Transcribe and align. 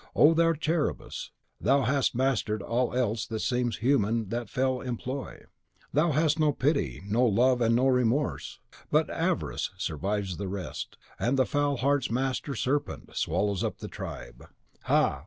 O 0.15 0.33
thou 0.33 0.53
Cerberus, 0.59 1.29
thou 1.59 1.83
hast 1.83 2.15
mastered 2.15 2.63
all 2.63 2.91
else 2.91 3.27
that 3.27 3.41
seems 3.41 3.77
human 3.77 4.23
in 4.23 4.29
that 4.29 4.49
fell 4.49 4.81
employ! 4.81 5.43
Thou 5.93 6.11
hast 6.13 6.39
no 6.39 6.51
pity, 6.53 7.03
no 7.05 7.23
love, 7.23 7.61
and 7.61 7.75
no 7.75 7.85
remorse. 7.87 8.57
But 8.89 9.11
Avarice 9.11 9.69
survives 9.77 10.37
the 10.37 10.47
rest, 10.47 10.97
and 11.19 11.37
the 11.37 11.45
foul 11.45 11.77
heart's 11.77 12.09
master 12.09 12.55
serpent 12.55 13.15
swallows 13.15 13.63
up 13.63 13.77
the 13.77 13.87
tribe. 13.87 14.47
Ha! 14.85 15.19